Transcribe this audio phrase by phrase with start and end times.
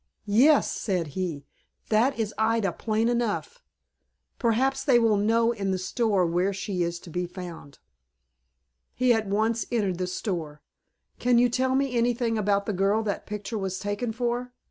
[0.25, 1.45] "Yes," said he,
[1.89, 3.61] "that is Ida, plain enough.
[4.39, 7.77] Perhaps they will know in the store where she is to be found."
[8.95, 10.63] He at once entered the store.
[11.19, 14.51] "Can you tell me anything about the girl that picture was taken for?"